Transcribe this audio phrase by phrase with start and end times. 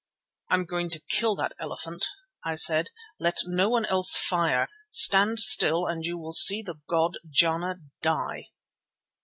[0.49, 2.07] "I am going to kill that elephant,"
[2.43, 2.87] I said.
[3.19, 4.67] "Let no one else fire.
[4.89, 8.47] Stand still and you shall see the god Jana die."